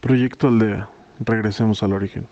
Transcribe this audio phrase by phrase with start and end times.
[0.00, 0.88] Proyecto Aldea.
[1.18, 2.28] Regresemos al origen.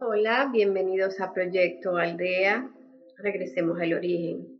[0.00, 2.68] Hola, bienvenidos a Proyecto Aldea.
[3.18, 4.58] Regresemos al origen.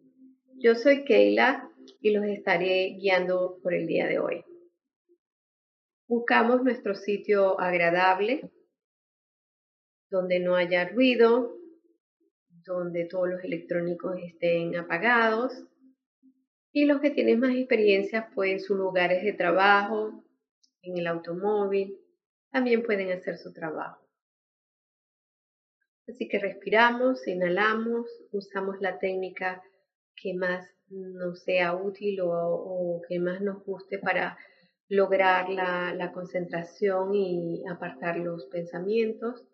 [0.58, 1.68] Yo soy Keila
[2.00, 4.44] y los estaré guiando por el día de hoy.
[6.08, 8.50] Buscamos nuestro sitio agradable,
[10.08, 11.56] donde no haya ruido,
[12.48, 15.64] donde todos los electrónicos estén apagados.
[16.72, 20.24] Y los que tienen más experiencia, pues en sus lugares de trabajo,
[20.82, 21.98] en el automóvil,
[22.50, 24.06] también pueden hacer su trabajo.
[26.08, 29.62] Así que respiramos, inhalamos, usamos la técnica
[30.14, 34.38] que más nos sea útil o, que más nos guste para
[34.88, 39.44] lograr la, concentración y apartar los pensamientos.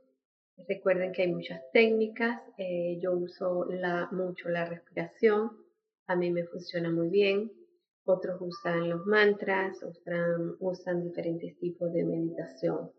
[0.69, 5.51] Recuerden que hay muchas técnicas, eh, yo uso la, mucho la respiración,
[6.07, 7.51] a mí me funciona muy bien,
[8.05, 12.93] otros usan los mantras, otros usan diferentes tipos de meditación.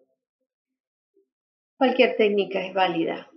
[1.78, 3.30] Cualquier técnica es válida.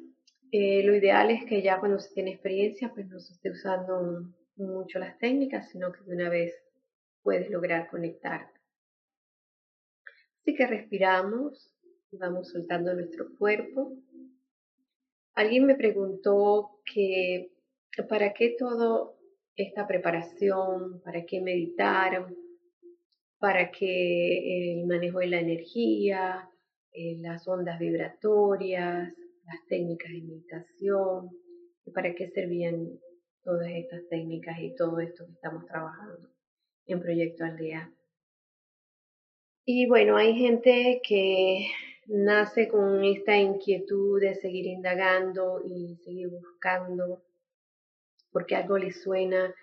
[0.52, 4.32] Eh, lo ideal es que ya cuando se tiene experiencia, pues no se esté usando
[4.56, 6.54] mucho las técnicas, sino que de una vez
[7.22, 8.55] puedes lograr conectar.
[10.46, 11.74] Así que respiramos
[12.12, 13.96] y vamos soltando nuestro cuerpo.
[15.34, 17.50] Alguien me preguntó que
[18.08, 19.10] para qué toda
[19.56, 22.28] esta preparación, para qué meditar,
[23.40, 26.48] para qué el manejo de la energía,
[26.92, 29.12] eh, las ondas vibratorias,
[29.46, 31.28] las técnicas de meditación,
[31.92, 33.00] para qué servían
[33.42, 36.28] todas estas técnicas y todo esto que estamos trabajando
[36.86, 37.92] en Proyecto Aldea.
[39.66, 41.68] Y bueno, hay gente que
[42.06, 47.22] nace con esta inquietud de seguir indagando y seguir buscando
[48.30, 49.54] porque algo les suena,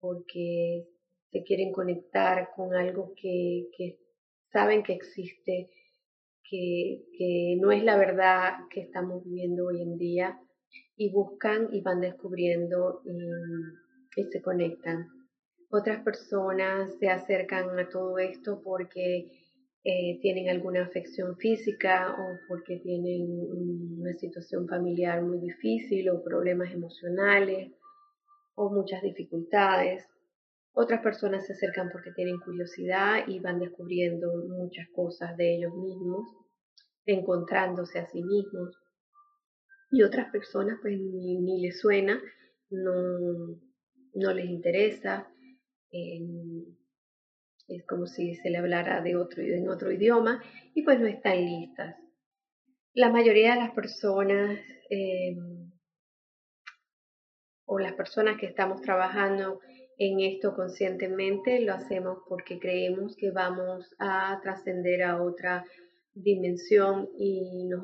[0.00, 0.88] porque
[1.30, 3.98] se quieren conectar con algo que, que
[4.50, 5.70] saben que existe
[6.48, 10.38] que, no es la verdad que estamos viviendo hoy en día
[10.96, 15.08] y buscan y van descubriendo y, se conectan.
[15.70, 19.43] Otras personas se acercan a todo esto porque
[19.86, 23.28] eh, tienen alguna afección física o porque tienen
[24.00, 27.70] una situación familiar muy difícil o problemas emocionales
[28.54, 30.06] o muchas dificultades.
[30.72, 36.34] Otras personas se acercan porque tienen curiosidad y van descubriendo muchas cosas de ellos mismos,
[37.04, 38.74] encontrándose a sí mismos.
[39.90, 42.18] Y otras personas pues ni, les suena,
[42.70, 43.58] no,
[44.14, 45.28] no les interesa,
[47.68, 50.42] es como si se le hablara de otro, en otro idioma
[50.74, 51.96] y pues no están listas.
[52.92, 54.58] La mayoría de las personas
[54.90, 55.70] em,
[57.66, 59.60] o las personas que estamos trabajando
[59.98, 65.64] en esto conscientemente lo hacemos porque creemos que vamos a trascender a otra
[66.12, 67.82] dimensión y nos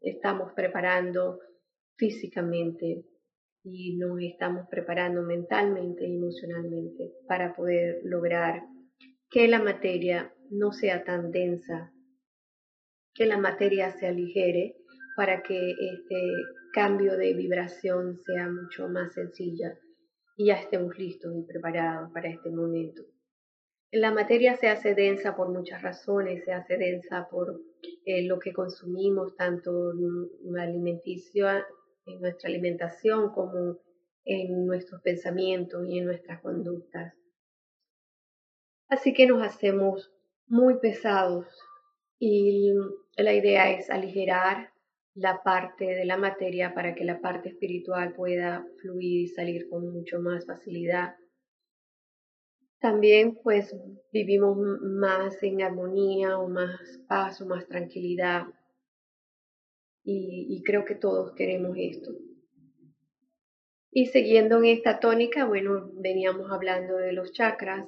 [0.00, 1.38] estamos preparando
[1.96, 3.04] físicamente
[3.62, 8.62] y nos estamos preparando mentalmente y emocionalmente para poder lograr
[9.30, 11.92] que la materia no sea tan densa,
[13.14, 14.76] que la materia se aligere
[15.16, 16.32] para que este
[16.72, 19.78] cambio de vibración sea mucho más sencilla
[20.36, 23.02] y ya estemos listos y preparados para este momento.
[23.92, 27.60] La materia se hace densa por muchas razones, se hace densa por
[28.04, 31.48] eh, lo que consumimos, tanto en, alimenticio,
[32.06, 33.78] en nuestra alimentación como
[34.24, 37.14] en nuestros pensamientos y en nuestras conductas.
[38.90, 40.12] Así que nos hacemos
[40.48, 41.46] muy pesados
[42.18, 42.72] y
[43.16, 44.72] la idea es aligerar
[45.14, 49.92] la parte de la materia para que la parte espiritual pueda fluir y salir con
[49.92, 51.14] mucho más facilidad.
[52.80, 53.76] También pues
[54.12, 58.46] vivimos más en armonía o más paz o más tranquilidad
[60.02, 62.10] y, creo que todos queremos esto.
[63.92, 67.86] Y siguiendo en esta tónica, bueno, veníamos hablando de los chakras,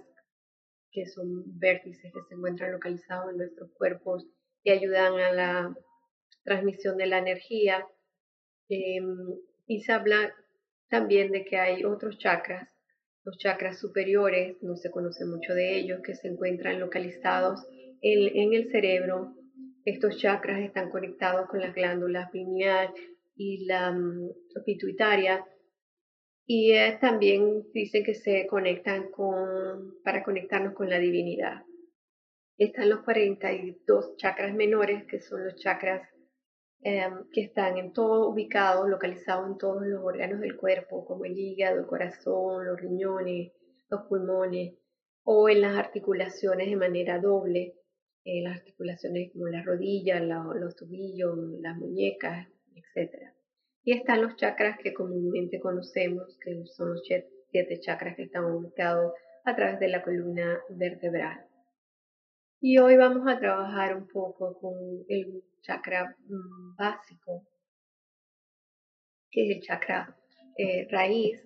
[0.92, 4.26] que son vértices que se encuentran localizados en nuestros cuerpos
[4.62, 5.76] y ayudan a la
[6.44, 7.86] transmisión de la energía.
[8.68, 10.34] Em, y se habla
[10.88, 12.68] también de que hay otros chakras,
[13.24, 17.64] los chakras superiores, no se conoce mucho de ellos, que se encuentran localizados
[18.02, 19.34] en, el cerebro.
[19.84, 22.92] Estos chakras están conectados con las glándulas pineal
[23.36, 24.30] y la mm,
[24.64, 25.44] pituitaria.
[26.46, 31.62] Y eh, también dicen que se conectan con, para conectarnos con la divinidad.
[32.58, 36.08] Están los 42 chakras menores, que son los chakras
[36.80, 41.38] em, que están en todo ubicados, localizados en todos los órganos del cuerpo, como el
[41.38, 43.52] hígado, el corazón, los riñones,
[43.88, 44.74] los pulmones,
[45.24, 47.74] o en las articulaciones de manera doble,
[48.24, 53.32] en las articulaciones como las rodillas, los tobillos, las muñecas, etc.
[53.84, 59.12] Y están los chakras que comúnmente conocemos, que son los siete chakras que están ubicados
[59.44, 61.46] a través de la columna vertebral.
[62.60, 64.74] Y hoy vamos a trabajar un poco con
[65.08, 67.44] el chakra mm, básico,
[69.30, 70.16] que es el chakra
[70.56, 71.42] eh, raíz,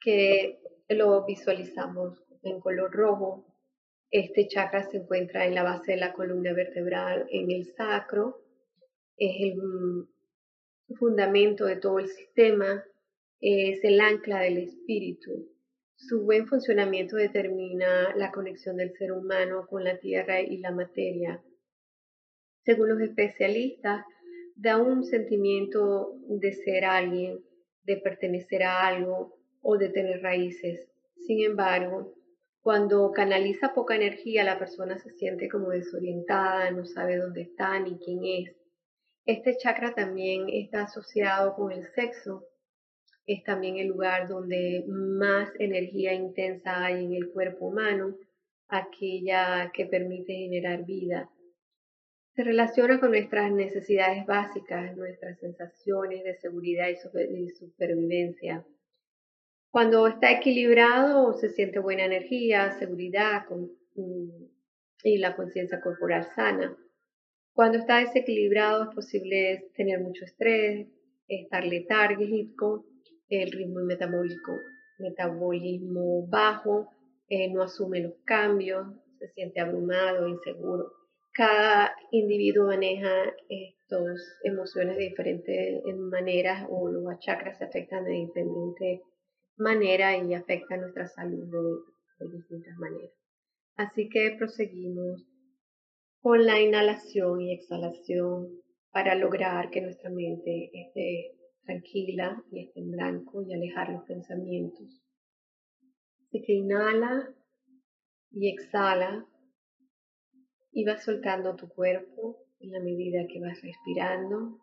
[0.00, 0.60] que
[0.90, 3.44] lo visualizamos en color rojo.
[4.12, 8.40] Este chakra se encuentra en la base de la columna vertebral, en el sacro.
[9.16, 10.08] Es el mm,
[10.96, 12.84] fundamento de todo el sistema,
[13.40, 15.48] es el ancla del espíritu.
[15.96, 21.42] Su buen funcionamiento determina la conexión del ser humano con la tierra y la materia.
[22.64, 24.04] Según los especialistas,
[24.56, 27.38] da un sentimiento de ser alguien,
[27.82, 30.88] de pertenecer a algo o de tener raíces.
[31.26, 32.14] Sin embargo,
[32.60, 37.98] cuando canaliza poca energía, la persona se siente como desorientada, no sabe dónde está ni
[37.98, 38.56] quién es.
[39.26, 42.44] Este chakra también está asociado con el sexo.
[43.26, 48.18] Es también el lugar donde más energía intensa hay en el cuerpo humano,
[48.68, 51.30] aquella que permite generar vida.
[52.34, 58.66] Se relaciona con nuestras necesidades básicas, nuestras sensaciones de seguridad y supervivencia.
[59.70, 63.46] Cuando está equilibrado se siente buena energía, seguridad
[63.94, 64.44] mm,
[65.02, 66.76] y la conciencia corporal sana.
[67.54, 70.88] Cuando está desequilibrado es posible tener mucho estrés,
[71.28, 72.84] estar letárgico,
[73.28, 74.58] el ritmo metabólico,
[74.98, 76.88] metabolismo bajo,
[77.28, 78.88] eh, no asume los cambios,
[79.20, 80.90] se siente abrumado, inseguro.
[81.32, 89.00] Cada individuo maneja estas emociones de diferentes maneras o los chakras se afectan de diferentes
[89.56, 91.84] manera y afecta nuestra salud
[92.18, 93.12] de, distintas maneras.
[93.76, 95.24] Así que proseguimos
[96.24, 98.48] con la inhalación y exhalación
[98.90, 101.36] para lograr que nuestra mente esté
[101.66, 105.02] tranquila y esté en blanco y alejar los pensamientos.
[106.22, 107.28] Así que inhala
[108.30, 109.26] y exhala
[110.72, 114.62] y vas soltando tu cuerpo en la medida que vas respirando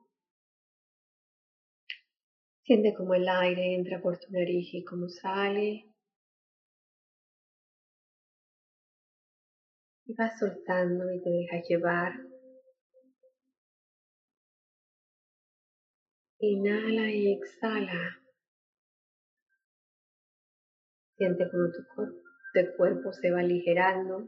[2.64, 5.91] Siente como el aire entra por tu nariz y como sale.
[10.12, 12.12] Y vas soltando y te dejas llevar.
[16.40, 18.20] Inhala y exhala.
[21.16, 22.18] Siente como tu cuerpo,
[22.54, 24.28] tu cuerpo se va aligerando.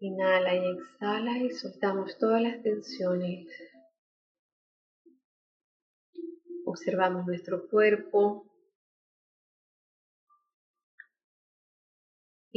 [0.00, 3.46] Inhala y exhala y soltamos todas las tensiones
[6.66, 8.44] Observamos nuestro cuerpo.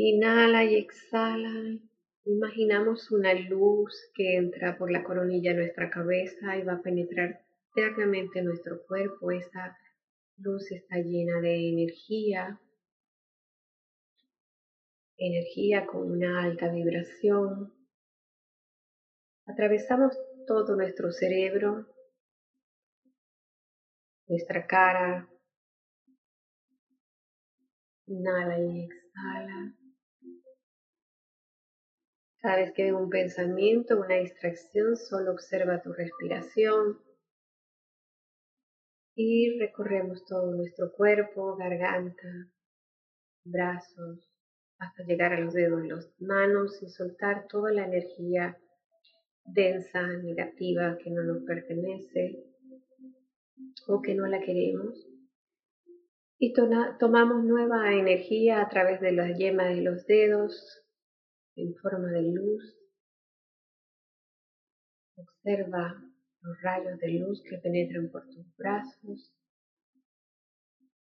[0.04, 1.78] Inhala y exhala.
[2.26, 7.46] Imaginamos una luz que entra por la coronilla de nuestra cabeza y va a penetrar
[7.68, 9.30] internamente nuestro cuerpo.
[9.32, 9.78] Esta
[10.38, 12.60] luz está llena de energía,
[15.18, 17.72] energía con una alta vibración.
[19.46, 21.86] Atravesamos todo nuestro cerebro
[24.28, 25.28] nuestra cara.
[28.08, 29.81] Inhala y exhala.
[32.42, 37.00] Cada vez que hay un pensamiento, una distracción, solo observa tu respiración.
[39.16, 42.50] Y recorremos todo nuestro cuerpo, garganta,
[43.44, 44.28] brazos,
[44.80, 48.58] hasta llegar a los dedos de las manos y soltar toda la energía
[49.46, 52.44] densa, negativa que no nos pertenece
[53.88, 55.08] o que no la queremos.
[56.40, 60.82] Y tomamos nueva energía a través de las yemas de los dedos
[61.56, 62.78] en forma de luz.
[65.16, 66.02] Observa
[66.42, 69.34] los rayos de luz que penetran por tus brazos.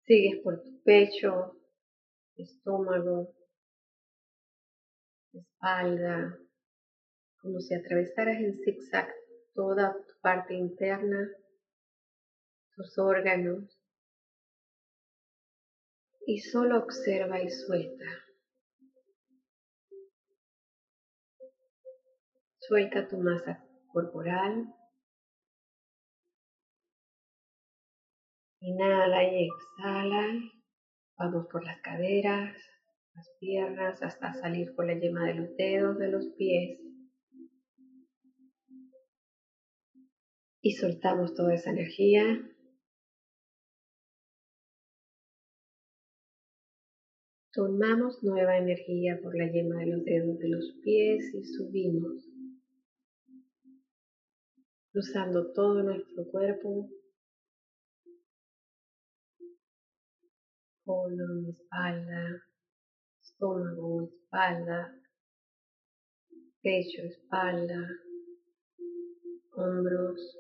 [0.06, 1.58] Sigues por tu pecho,
[2.36, 3.34] estómago,
[5.34, 6.38] espalda,
[7.38, 9.10] como si atravesaras en zigzag
[9.54, 11.30] toda tu parte interna
[12.76, 13.78] tus órganos
[16.26, 18.06] y solo observa y suelta.
[22.72, 24.74] Suelta tu masa corporal.
[28.62, 30.26] Inhala y exhala.
[31.18, 32.56] Vamos por las caderas,
[33.14, 36.80] las piernas hasta salir por la yema de los dedos de los pies.
[40.62, 42.24] Y soltamos toda esa energía.
[47.52, 52.32] Tomamos nueva energía por la yema de los dedos de los pies y subimos,
[54.92, 56.90] cruzando todo nuestro cuerpo
[60.84, 62.44] colon, espalda,
[63.22, 64.94] estómago, espalda,
[66.62, 67.88] pecho, espalda,
[69.54, 70.38] hombros.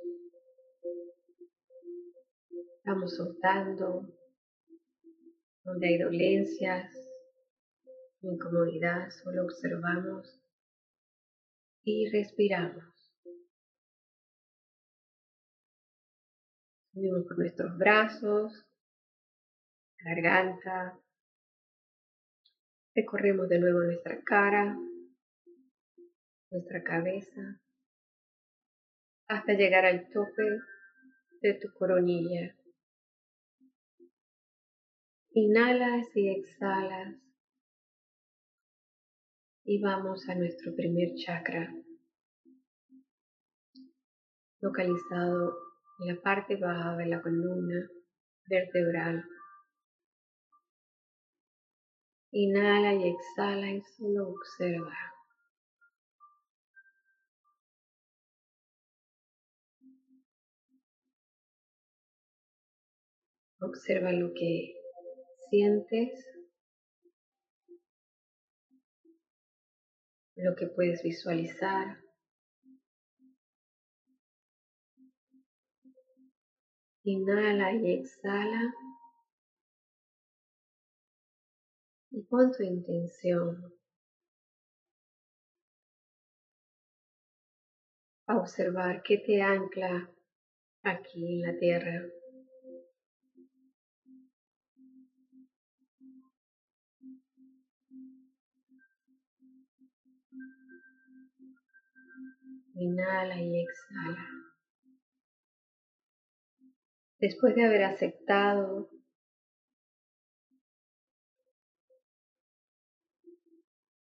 [2.83, 4.07] Vamos soltando
[5.63, 6.91] donde hay dolencias,
[8.21, 10.41] incomodidad, solo observamos
[11.83, 13.00] y respiramos.
[16.93, 18.65] Subimos por nuestros brazos,
[19.99, 20.99] garganta.
[22.93, 24.77] Recorremos de nuevo nuestra cara,
[26.51, 27.61] nuestra cabeza,
[29.29, 30.59] hasta llegar al tope
[31.39, 32.57] de tu coronilla.
[35.29, 37.15] Inhalas y exhalas
[39.63, 41.73] y vamos a nuestro primer chakra,
[44.59, 45.70] localizado
[46.01, 47.87] en la parte baja de la columna
[48.47, 49.23] vertebral.
[52.31, 54.95] Inhala y exhala y solo observa.
[63.59, 64.73] Observa lo que
[65.49, 66.25] sientes,
[70.35, 71.97] lo que puedes visualizar.
[77.03, 78.73] Inhala y exhala.
[82.11, 83.73] y pon tu intención
[88.27, 90.09] a observar qué te ancla
[90.83, 92.05] aquí en la tierra.
[102.75, 104.40] Inhala y exhala.
[107.21, 108.89] Después de haber aceptado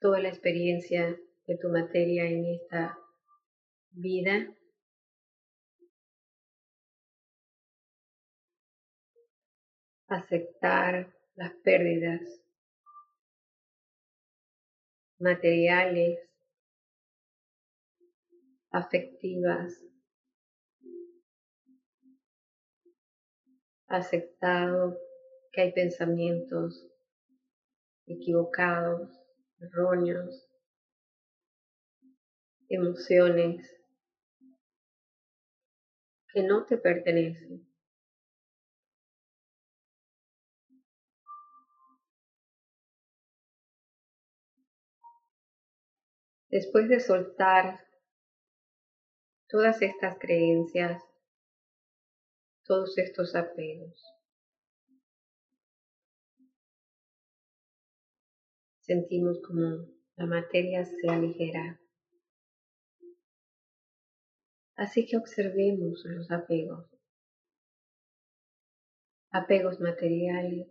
[0.00, 2.98] toda la experiencia de tu materia en esta
[3.92, 4.52] vida.
[10.08, 12.22] Aceptar las pérdidas
[15.20, 16.18] materiales,
[18.72, 19.80] afectivas,
[23.88, 24.98] aceptado
[25.52, 26.86] que hay pensamientos
[28.06, 29.10] equivocados,
[29.60, 30.48] erróneos,
[32.68, 33.68] emociones
[36.32, 37.66] que no te pertenecen.
[46.50, 47.86] Después de soltar
[49.48, 51.02] todas estas creencias,
[52.66, 54.04] todos estos apegos,
[58.80, 61.80] sentimos como la materia se aligera.
[64.76, 66.86] Así que observemos los apegos.
[69.30, 70.68] Apegos materiales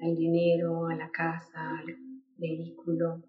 [0.00, 1.96] al dinero, a la casa, al
[2.36, 3.24] vehículo,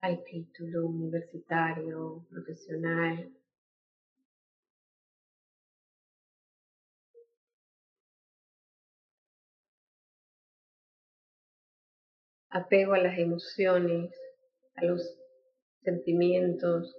[0.00, 3.39] al título universitario, profesional,
[12.50, 14.12] apego a las emociones,
[14.74, 15.02] a los
[15.82, 16.94] sentimientos,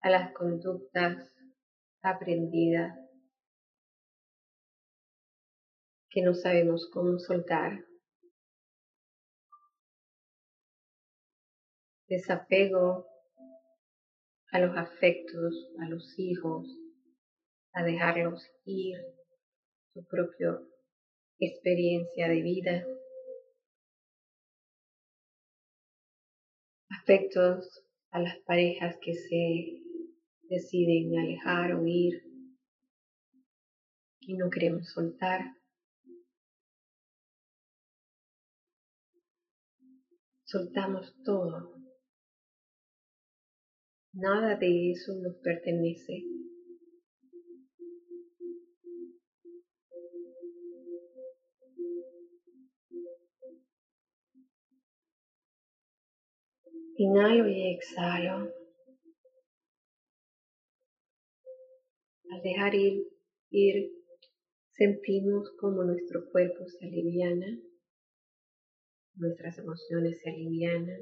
[0.00, 1.32] a las conductas
[2.02, 2.98] aprendidas
[6.10, 7.84] que no sabemos cómo soltar.
[12.08, 13.06] Desapego
[14.50, 16.66] a los afectos, a los hijos,
[17.72, 18.98] a dejarlos ir,
[19.92, 20.58] su propia
[21.38, 22.84] experiencia de vida.
[27.00, 29.80] Aspectos a las parejas que se
[30.42, 32.22] deciden alejar o ir
[34.20, 35.40] y no queremos soltar.
[40.44, 41.74] Soltamos todo.
[44.12, 46.22] Nada de eso nos pertenece.
[57.02, 58.52] Inhalo y exhalo.
[62.30, 63.90] Al dejar ir,
[64.68, 67.58] sentimos como nuestro cuerpo se aliviana,
[69.14, 71.00] nuestras emociones se alivianan,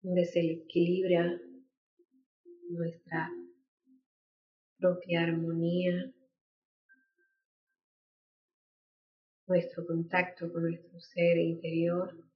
[0.00, 1.38] donde se equilibra
[2.70, 3.30] nuestra
[4.78, 6.14] propia armonía,
[9.46, 12.31] nuestro contacto con nuestro ser interior.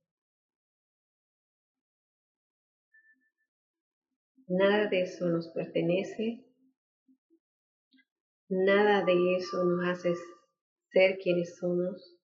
[4.49, 6.45] Nada de eso nos pertenece,
[8.49, 10.15] nada de eso nos hace
[10.93, 12.17] ser quienes somos.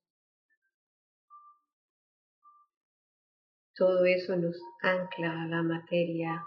[3.74, 6.44] Todo eso nos ancla a la materia,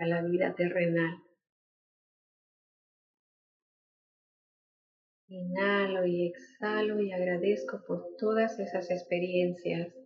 [0.00, 1.22] a la vida terrenal.
[5.28, 9.97] Inhalo y exhalo y agradezco por todas esas experiencias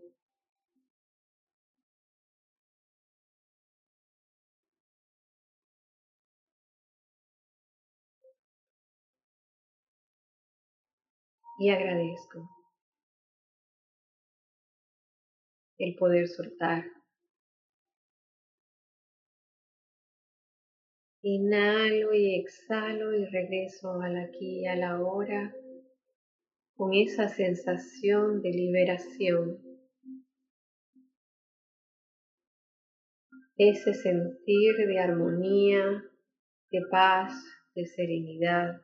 [11.62, 12.50] y agradezco
[15.78, 16.85] el poder soltar.
[21.23, 25.54] Inhalo y exhalo y regreso al aquí y a la hora
[26.75, 29.62] con esa sensación de liberación.
[33.57, 36.02] Ese sentir de armonía,
[36.73, 37.33] de paz,
[37.76, 38.81] de serenidad.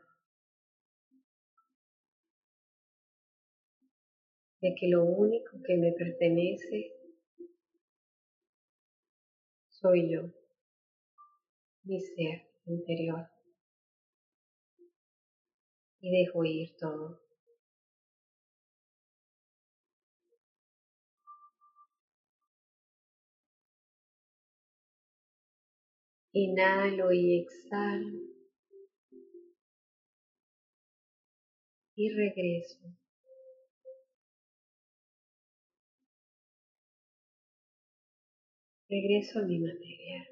[4.60, 6.92] De que lo único que me pertenece
[9.68, 10.22] soy yo,
[11.84, 13.28] mi ser interior.
[16.00, 17.20] Y dejo ir todo.
[26.32, 28.18] Inhalo y exhalo.
[31.96, 32.78] Y regreso.
[38.90, 40.26] Regreso a mi materia,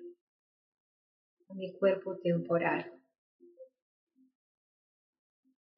[1.51, 2.91] a mi cuerpo temporal.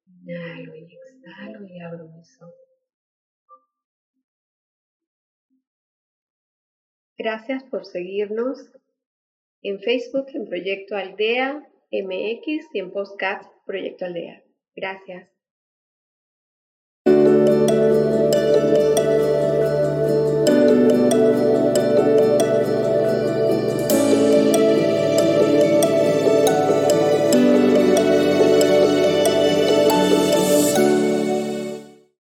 [0.07, 2.55] Inhalo y exhalo y abro mis ojos.
[7.17, 8.71] Gracias por seguirnos
[9.61, 14.41] en Facebook en Proyecto Aldea MX y en Postcat Proyecto Aldea.
[14.73, 15.38] Gracias.